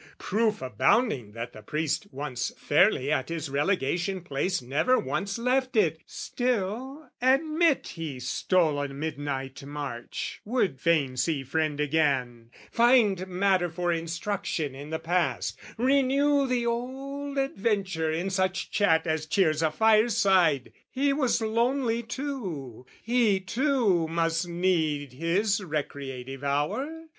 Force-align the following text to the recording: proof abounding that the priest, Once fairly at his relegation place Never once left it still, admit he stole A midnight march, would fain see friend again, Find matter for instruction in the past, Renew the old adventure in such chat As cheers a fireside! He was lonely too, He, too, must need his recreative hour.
proof 0.17 0.63
abounding 0.63 1.33
that 1.33 1.53
the 1.53 1.61
priest, 1.61 2.07
Once 2.09 2.51
fairly 2.57 3.11
at 3.11 3.29
his 3.29 3.51
relegation 3.51 4.19
place 4.21 4.59
Never 4.59 4.97
once 4.97 5.37
left 5.37 5.75
it 5.77 6.01
still, 6.07 7.11
admit 7.21 7.89
he 7.89 8.19
stole 8.19 8.81
A 8.81 8.87
midnight 8.87 9.63
march, 9.63 10.41
would 10.43 10.79
fain 10.79 11.17
see 11.17 11.43
friend 11.43 11.79
again, 11.79 12.49
Find 12.71 13.27
matter 13.27 13.69
for 13.69 13.91
instruction 13.93 14.73
in 14.73 14.89
the 14.89 14.97
past, 14.97 15.59
Renew 15.77 16.47
the 16.47 16.65
old 16.65 17.37
adventure 17.37 18.11
in 18.11 18.31
such 18.31 18.71
chat 18.71 19.05
As 19.05 19.27
cheers 19.27 19.61
a 19.61 19.69
fireside! 19.69 20.73
He 20.89 21.13
was 21.13 21.39
lonely 21.43 22.01
too, 22.01 22.87
He, 23.03 23.39
too, 23.39 24.07
must 24.07 24.47
need 24.47 25.13
his 25.13 25.61
recreative 25.63 26.43
hour. 26.43 27.03